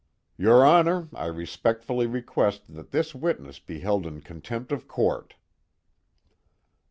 "Your 0.35 0.65
Honor, 0.65 1.09
I 1.13 1.27
respectfully 1.27 2.07
request 2.07 2.63
that 2.73 2.89
this 2.89 3.13
witness 3.13 3.59
be 3.59 3.81
held 3.81 4.07
in 4.07 4.21
contempt 4.21 4.71
of 4.71 4.87
court." 4.87 5.35